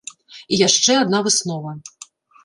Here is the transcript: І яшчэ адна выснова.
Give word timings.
І 0.55 0.57
яшчэ 0.67 0.95
адна 1.01 1.19
выснова. 1.27 1.75